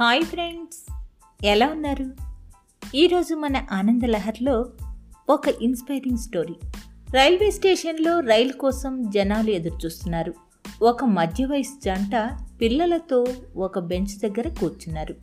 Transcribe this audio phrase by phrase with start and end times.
[0.00, 0.92] Hi friends
[1.44, 2.10] ఎలా ఉన్నారు?
[2.94, 4.70] ఈరోజు మన ఆనందలహర్లో
[5.30, 6.54] ఒక ఇన్స్పైరింగ్ స్టోరీ.
[7.14, 10.34] రైల్వే స్టేషన్లో రైలు కోసం జనాలు ఎదురుచూస్తున్నారు.
[10.82, 12.30] ఒక మధ్య వయసు జంట
[12.60, 13.26] పిల్లలతో
[13.56, 15.14] ఒక బెంచ్ దగ్గర కూర్చున్నారు.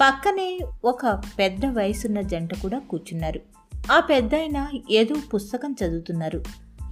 [0.00, 3.40] పక్కనే ఒక పెద్ద వయసున్న జంట కూడా కూర్చున్నారు.
[3.92, 6.42] ఆ పెద్దాయన ఏదో పుస్తకం చదువుతున్నారు.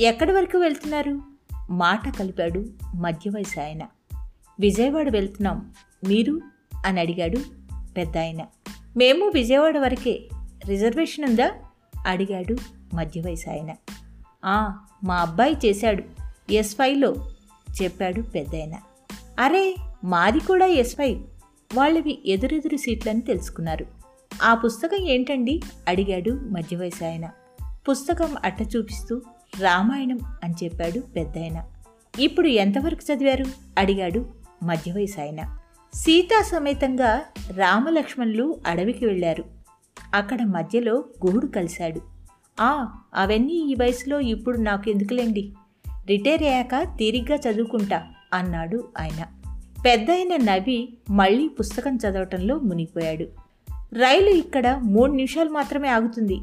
[0.00, 1.22] ఎక్కడి వరకు వెళ్తున్నారు?
[1.70, 3.82] మాట కలిపాడు మధ్య వయసు ఆయన.
[4.60, 5.72] విజయవాడ వెళ్తున్నాం.
[6.08, 6.40] మీరు?
[6.86, 7.38] అని అడిగాడు
[7.96, 8.42] పెద్ద ఆయన.
[8.96, 10.28] మేము విజయవాడ వరకే
[10.66, 11.50] రిజర్వేషన్ ఉందా?
[12.06, 12.56] అడిగాడు
[12.94, 13.74] మధ్య వయసు ఆయన.
[15.04, 16.04] మా అబ్బాయి చేశాడు.
[16.52, 17.14] ఎస్ ఫైవ్లో
[17.82, 18.72] చెప్పాడు పెద్దాయన
[19.38, 21.24] అరే మాది కూడా ఎస్ ఫైవ్.
[21.74, 23.86] వాళ్ళవి ఎదురెదురు సీట్లని తెలుసుకున్నారు.
[24.42, 25.60] ఆ పుస్తకం ఏంటండి?
[25.88, 27.30] అడిగాడు మధ్య వయసు ఆయన.
[27.90, 29.22] పుస్తకం అట్ట చూపిస్తూ
[29.60, 31.64] రామాయణం అని చెప్పాడు పెద్దాయన
[32.20, 33.44] ఇప్పుడు ఎంతవరకు చదివారు?
[33.78, 35.57] అడిగాడు మధ్య వయసు ఆయన.
[35.94, 37.22] సీతా సమేతంగా
[37.56, 39.44] రామలక్ష్మణులు అడవికి వెళ్ళారు.
[40.14, 42.00] అక్కడ మధ్యలో గోడు కలిశాడు.
[42.60, 45.52] ఆ అవన్నీ ఈ వయసులో ఇప్పుడు నాకు ఎందుకులేండి?
[46.08, 48.02] రిటైర్ అయ్యాక తీరిగ్గా చదువుకుంటా
[48.34, 49.26] అన్నాడు ఆయన.
[49.84, 53.26] పెద్దయిన నవి మళ్ళీ పుస్తకం చదవటంలో మునిగిపోయాడు.
[53.94, 56.40] రైలు ఇక్కడ మూడు నిమిషాలు మాత్రమే ఆగుతుంది.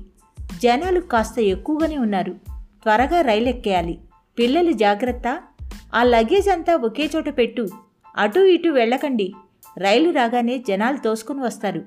[0.61, 2.31] జనాలు కాస్త ఎక్కువగానే ఉన్నారు.
[2.59, 3.99] త్వరగా రైలు ఎక్కేయాలి
[4.39, 5.41] పిల్లలు జాగ్రత్త.
[5.95, 7.67] ఆ లగేజ్ అంతా ఒకే చోట పెట్టు.
[8.17, 9.33] అటు ఇటు వెళ్ళకండి.
[9.77, 11.81] రైలు రాగానే జనాలు తోసుకుని వస్తారు.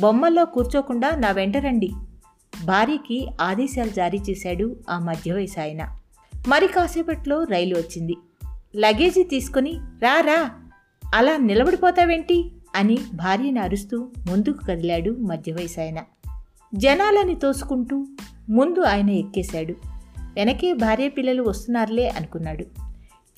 [0.00, 1.90] బొమ్మల్లో కూర్చోకుండా నా వెంట రండి.
[2.64, 5.96] భార్యకి ఆదేశాలు జారీ చేశాడు ఆ మధ్య వయసు ఆయన.
[6.48, 8.16] మరి కాసేపట్లో రైలు వచ్చింది.
[8.76, 10.50] లగేజీ తీసుకుని రా రా
[11.14, 12.52] అలా నిలబడిపోతావేంటి?
[12.74, 15.98] అని భార్యని అరుస్తూ ముందుకు కదిలాడు మధ్య వయసు ఆయన.
[16.74, 18.06] జనాలని తోసుకుంటూ
[18.48, 19.74] ముందు ఆయన ఎక్కేశాడు.
[20.18, 22.83] వెనకే భార్య పిల్లలు వస్తున్నారులే అనుకున్నాడు.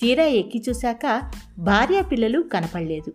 [0.00, 3.12] తీరా ఎక్కి చూశాక భార్య పిల్లలు కనపడలేదు.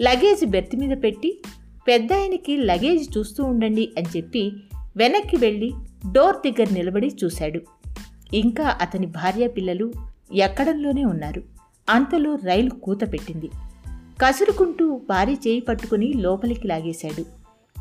[0.00, 1.42] లగేజ్ బెర్త్ మీద పెట్టి
[1.88, 4.52] పెద్ద ఆయనకి లగేజ్ చూస్తూ ఉండండి అని చెప్పి
[4.96, 5.72] వెనక్కి వెళ్ళి
[6.12, 7.60] డోర్ దగ్గర నిలబడి చూశాడు.
[8.34, 9.92] ఇంకా అతని భార్య పిల్లలు
[10.34, 11.42] ఎక్కడంలోనే ఉన్నారు.
[11.90, 13.50] అంతలో రైలు కూత పెట్టింది.
[14.20, 17.24] కసురుకుంటూ భార్య చేయి పట్టుకుని లోపలికి లాగేశాడు.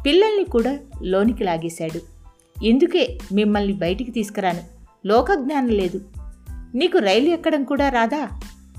[0.05, 1.99] పిల్లల్ని కూడా లోనికి లాగేశాడు.
[2.65, 4.61] ఎందుకే మిమ్మల్ని బయటికి తీసుకురాను?
[5.07, 6.01] లోకజ్ఞానం లేదు.
[6.75, 8.29] నీకు రైలు ఎక్కడం కూడా రాదా?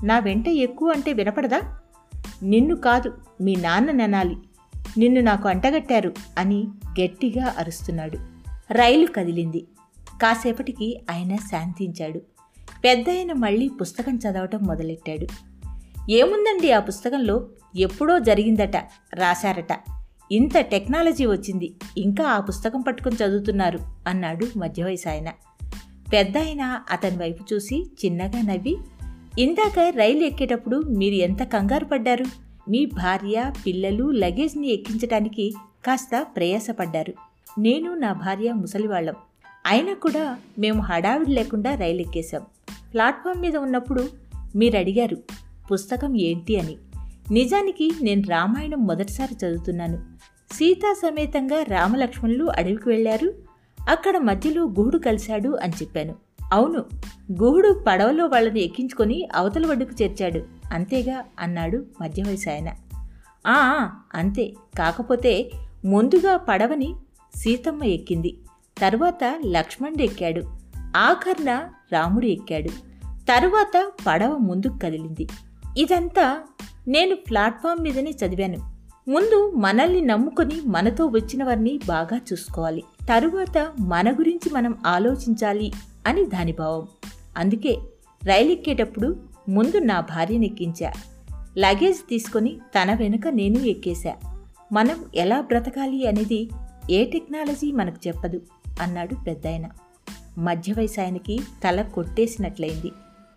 [0.03, 1.79] నా వెంట ఎక్కువ అంటే వినపడదా?
[2.43, 4.35] నిన్ను కాదు మీ నాన్న ననాలి.
[4.97, 6.67] నిన్ను నాకు అంటగట్టారు అని
[7.01, 8.17] గట్టిగా అరుస్తున్నాడు.
[8.71, 9.67] రైలు కదిలింది.
[10.21, 12.19] కాసేపటికి ఆయన శాంతించాడు.
[12.83, 15.27] పెద్దాయన మళ్ళీ పుస్తకం చదవటం మొదలెట్టాడు.
[16.11, 17.49] ఏముందండి ఆ పుస్తకంలో?
[17.77, 18.77] ఎప్పుడో జరిగిందట
[19.13, 19.79] రాశారట.
[20.31, 25.27] ఇంత టెక్నాలజీ వచ్చింది ఇంకా ఆ పుస్తకం పట్టుకుని చదువుతున్నారు అన్నాడు మధ్య వయసు ఆయన.
[26.13, 28.77] పెద్దాయన అతని వైపు చూసి చిన్నగా నవ్వి
[29.39, 32.25] ఇందాక రైలు ఎక్కేటప్పుడు మీరు ఎంత కంగారు పడ్డారు?
[32.69, 35.53] మీ భార్య పిల్లలు లగేజ్ని ఎక్కించడానికి
[35.85, 37.13] కాస్త ప్రయాసపడ్డారు.
[37.59, 39.15] నేను నా భార్య ముసలివాళ్ళం.
[39.65, 42.41] అయినా కూడా మేము హడావిడి లేకుండా రైలు ఎక్కేశాం.
[42.93, 44.09] ప్లాట్ఫామ్ మీద ఉన్నప్పుడు
[44.55, 45.17] మీరు అడిగారు
[45.71, 46.77] పుస్తకం ఏంటి అని.
[47.31, 50.05] నిజానికి నేను రామాయణం మొదటిసారి చదువుతున్నాను.
[50.53, 53.46] సీతా సమేతంగా రామలక్ష్మణులు అడవికి వెళ్ళారు.
[53.87, 56.15] అక్కడ మధ్యలో గుహుడు కలిశాడు అని చెప్పాను.
[56.53, 56.85] అవును
[57.43, 60.41] గుహుడు పడవలో వాళ్ళని ఎక్కించుకొని అవతల ఒడ్డుకు చేర్చాడు.
[60.73, 62.69] అంతేగా అన్నాడు మధ్య వయసు ఆయన.
[63.47, 64.53] "ఆ, ఆ, అంతే.
[64.77, 65.51] కాకపోతే
[65.85, 66.95] ముందుగా పడవని
[67.35, 68.37] సీతమ్మ ఎక్కింది.
[68.81, 70.41] తరువాత లక్ష్మణుడు ఎక్కాడు.
[70.97, 72.69] ఆఖర్న రాముడు ఎక్కాడు.
[73.07, 75.27] తరువాత పడవ ముందుకు కదిలింది.
[75.77, 76.39] ఇదంతా
[76.87, 78.76] నేను ప్లాట్ఫామ్ మీదనే చదివాను.
[79.07, 82.83] ముందు మనల్ని నమ్ముకొని మనతో వచ్చిన వారిని బాగా చూసుకోవాలి.
[83.09, 85.71] తరువాత మన గురించి మనం ఆలోచించాలి
[86.07, 86.87] అని దాని భావం.
[87.37, 87.77] అందుకే
[88.25, 89.19] రైలు ఎక్కేటప్పుడు
[89.49, 90.91] ముందు నా భార్యని ఎక్కించా.
[91.57, 94.15] లగేజ్ తీసుకొని తన వెనుక నేను ఎక్కేశా.
[94.71, 96.49] మనం ఎలా బ్రతకాలి అనేది
[96.91, 98.41] ఏ టెక్నాలజీ మనకు చెప్పదు
[98.81, 99.69] అన్నాడు పెద్దాయన.
[100.37, 102.91] మధ్య వయసు ఆయనకి తల కొట్టేసినట్లయింది.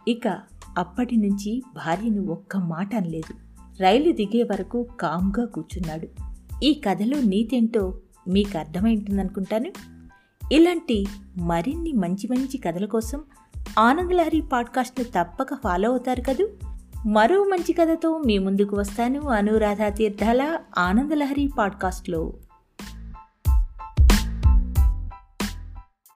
[0.08, 0.38] ఇక
[0.78, 3.49] అప్పటి నుంచి భార్యను ఒక్క మాట అనలేదు.
[3.80, 6.08] రైలు దిగే వరకు కామ్గా కూర్చున్నాడు.
[6.62, 7.94] ఈ కథలో నీతేంటో
[8.28, 9.72] మీకు అర్థమైంటుందనుకుంటాను?
[10.52, 11.06] ఇలాంటి
[11.38, 13.20] మరిన్ని మంచి మంచి కథల కోసం
[13.78, 16.48] ఆనందలహరి పాడ్కాస్ట్ను తప్పక ఫాలో అవుతారు కదూ?
[17.06, 22.32] మరో మంచి కథతో మీ ముందుకు వస్తాను అనురాధ తీర్థాల ఆనందలహరి పాడ్కాస్ట్లో.